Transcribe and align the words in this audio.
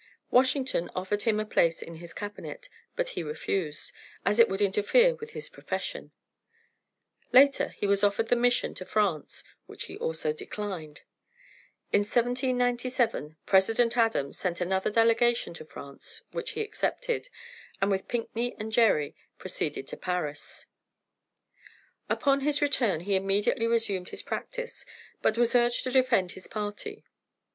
Washington 0.31 0.89
offered 0.95 1.21
him 1.21 1.39
a 1.39 1.45
place 1.45 1.79
in 1.79 1.97
his 1.97 2.11
Cabinet, 2.11 2.69
but 2.95 3.09
he 3.09 3.21
refused, 3.21 3.91
as 4.25 4.39
it 4.39 4.49
would 4.49 4.59
interfere 4.59 5.13
with 5.13 5.29
his 5.33 5.47
profession; 5.47 6.09
later 7.31 7.67
he 7.77 7.85
was 7.85 8.03
offered 8.03 8.29
the 8.29 8.35
mission 8.35 8.73
to 8.73 8.83
France, 8.83 9.43
which 9.67 9.83
he 9.83 9.95
also 9.95 10.33
declined. 10.33 11.01
In 11.93 11.99
1797 11.99 13.37
President 13.45 13.95
Adams 13.95 14.39
sent 14.39 14.59
another 14.59 14.89
delegation 14.89 15.53
to 15.53 15.65
France, 15.65 16.23
which 16.31 16.53
he 16.53 16.61
accepted, 16.61 17.29
and 17.79 17.91
with 17.91 18.07
Pickney 18.07 18.55
and 18.57 18.71
Gerry 18.71 19.15
proceeded 19.37 19.85
to 19.89 19.97
Paris. 19.97 20.65
Upon 22.09 22.39
his 22.39 22.59
return 22.59 23.01
he 23.01 23.15
immediately 23.15 23.67
resumed 23.67 24.09
his 24.09 24.23
practice, 24.23 24.83
but 25.21 25.37
was 25.37 25.53
urged 25.53 25.83
to 25.83 25.91
defend 25.91 26.31
his 26.31 26.47
party. 26.47 27.03